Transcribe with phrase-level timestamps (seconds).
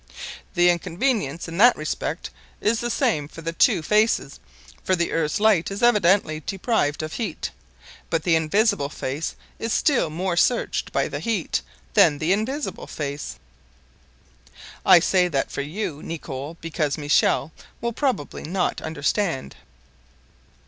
[0.55, 4.39] "The inconvenience, in that respect, is the same for the two faces,
[4.83, 7.51] for the earth's light is evidently deprived of heat.
[8.09, 11.61] But the invisible face is still more searched by the heat
[11.93, 13.37] than the visible face.
[14.83, 19.55] I say that for you, Nicholl, because Michel will probably not understand."